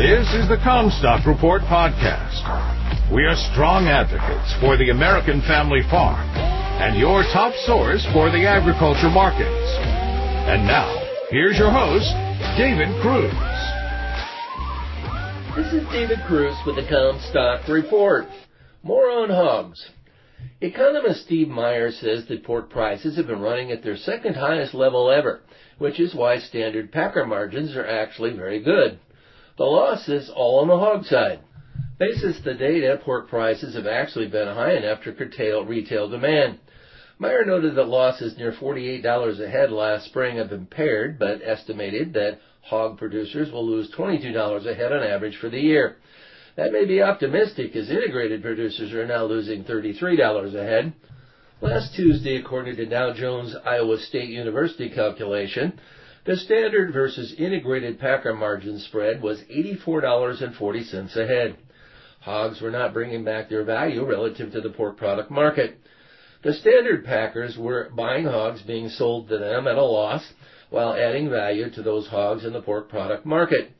[0.00, 2.40] This is the CommStock Report podcast.
[3.12, 6.26] We are strong advocates for the American family farm
[6.80, 9.44] and your top source for the agriculture markets.
[10.48, 10.88] And now,
[11.28, 12.08] here's your host,
[12.56, 13.28] David Kruse.
[15.54, 18.24] This is David Kruse with the CommStock Report.
[18.82, 19.90] More on hogs.
[20.62, 25.10] Economist Steve Meyer says that pork prices have been running at their second highest level
[25.10, 25.42] ever,
[25.76, 28.98] which is why standard packer margins are actually very good.
[29.60, 31.40] The loss is all on the hog side.
[31.98, 36.60] Basis the data, pork prices have actually been high enough to curtail retail demand.
[37.18, 42.40] Meyer noted that losses near $48 a head last spring have impaired, but estimated that
[42.62, 45.96] hog producers will lose $22 a head on average for the year.
[46.56, 50.94] That may be optimistic as integrated producers are now losing $33 a head.
[51.60, 55.78] Last Tuesday, according to Dow Jones Iowa State University calculation,
[56.26, 61.56] the standard versus integrated packer margin spread was $84.40 a head.
[62.20, 65.78] Hogs were not bringing back their value relative to the pork product market.
[66.42, 70.22] The standard packers were buying hogs being sold to them at a loss
[70.68, 73.72] while adding value to those hogs in the pork product market.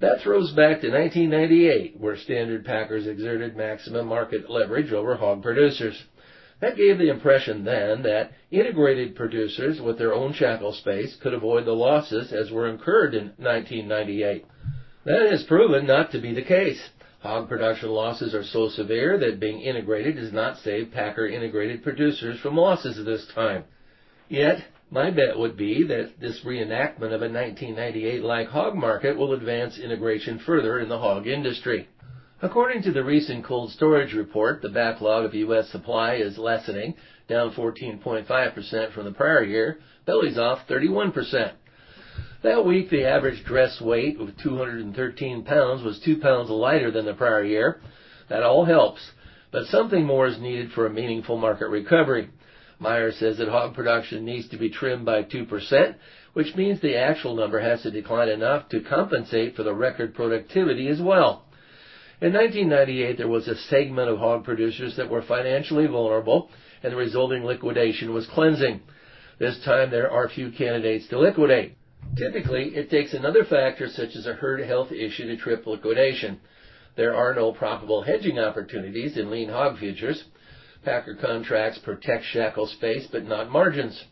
[0.00, 6.00] That throws back to 1998, where standard packers exerted maximum market leverage over hog producers.
[6.60, 11.64] That gave the impression then that integrated producers with their own shackle space could avoid
[11.64, 14.44] the losses as were incurred in 1998.
[15.04, 16.90] That has proven not to be the case.
[17.20, 22.38] Hog production losses are so severe that being integrated does not save packer integrated producers
[22.40, 23.64] from losses at this time.
[24.28, 29.32] Yet, my bet would be that this reenactment of a 1998 like hog market will
[29.32, 31.88] advance integration further in the hog industry.
[32.42, 35.68] According to the recent cold storage report, the backlog of U.S.
[35.68, 36.94] supply is lessening,
[37.28, 41.52] down 14.5% from the prior year, bellies off 31%.
[42.42, 47.12] That week, the average dress weight of 213 pounds was 2 pounds lighter than the
[47.12, 47.82] prior year.
[48.30, 49.02] That all helps,
[49.52, 52.30] but something more is needed for a meaningful market recovery.
[52.78, 55.94] Meyer says that hog production needs to be trimmed by 2%,
[56.32, 60.88] which means the actual number has to decline enough to compensate for the record productivity
[60.88, 61.44] as well.
[62.22, 66.50] In 1998, there was a segment of hog producers that were financially vulnerable,
[66.82, 68.82] and the resulting liquidation was cleansing.
[69.38, 71.78] This time, there are few candidates to liquidate.
[72.18, 76.40] Typically, it takes another factor such as a herd health issue to trip liquidation.
[76.94, 80.22] There are no probable hedging opportunities in lean hog futures.
[80.84, 84.04] Packer contracts protect shackle space, but not margins.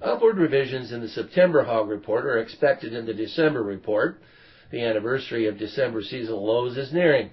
[0.00, 4.22] Upward revisions in the September hog report are expected in the December report.
[4.70, 7.28] The anniversary of December seasonal lows is nearing.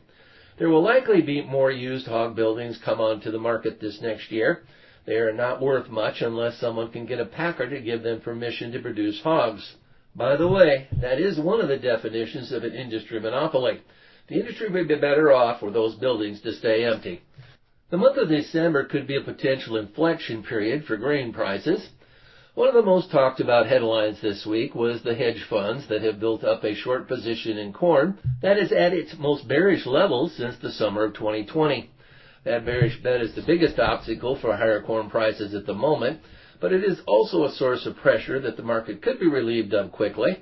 [0.59, 4.64] There will likely be more used hog buildings come onto the market this next year.
[5.06, 8.74] They are not worth much unless someone can get a packer to give them permission
[8.74, 9.75] to produce hogs.
[10.18, 13.80] By the way, that is one of the definitions of an industry monopoly.
[14.28, 17.22] The industry would be better off for those buildings to stay empty.
[17.90, 21.88] The month of December could be a potential inflection period for grain prices.
[22.55, 26.19] One of the most talked about headlines this week was the hedge funds that have
[26.19, 30.57] built up a short position in corn that is at its most bearish levels since
[30.57, 31.91] the summer of 2020.
[32.45, 36.21] That bearish bet is the biggest obstacle for higher corn prices at the moment,
[36.59, 39.91] but it is also a source of pressure that the market could be relieved of
[39.91, 40.39] quickly.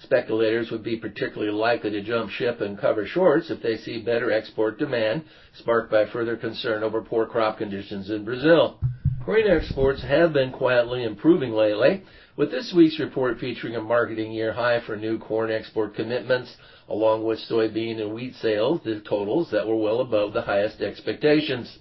[0.00, 4.30] Speculators would be particularly likely to jump ship and cover shorts if they see better
[4.30, 5.24] export demand,
[5.54, 8.78] sparked by further concern over poor crop conditions in Brazil.
[9.26, 12.04] Grain exports have been quietly improving lately,
[12.36, 16.56] with this week's report featuring a marketing year high for new corn export commitments,
[16.88, 21.76] along with soybean and wheat sales, the totals that were well above the highest expectations.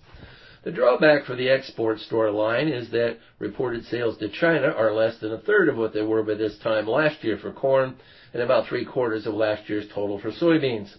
[0.64, 5.20] The drawback for the export store line is that reported sales to China are less
[5.20, 7.94] than a third of what they were by this time last year for corn
[8.34, 10.92] and about three quarters of last year's total for soybeans.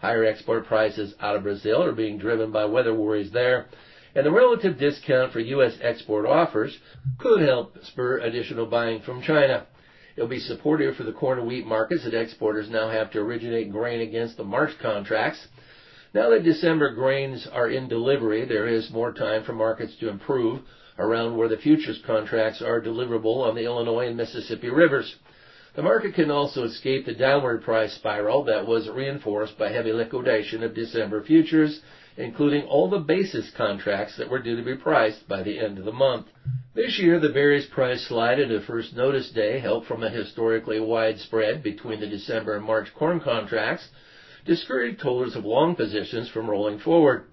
[0.00, 3.66] Higher export prices out of Brazil are being driven by weather worries there,
[4.14, 5.78] and the relative discount for U.S.
[5.80, 6.76] export offers
[7.18, 9.66] could help spur additional buying from China.
[10.16, 13.72] It'll be supportive for the corn and wheat markets that exporters now have to originate
[13.72, 15.46] grain against the March contracts.
[16.12, 20.60] Now that December grains are in delivery, there is more time for markets to improve
[20.98, 25.16] around where the futures contracts are deliverable on the Illinois and Mississippi rivers.
[25.74, 30.62] The market can also escape the downward price spiral that was reinforced by heavy liquidation
[30.62, 31.80] of December futures
[32.16, 35.84] including all the basis contracts that were due to be priced by the end of
[35.84, 36.26] the month.
[36.74, 41.18] This year, the various price slide into first notice day helped from a historically wide
[41.18, 43.88] spread between the December and March corn contracts,
[44.44, 47.24] discouraged holders of long positions from rolling forward.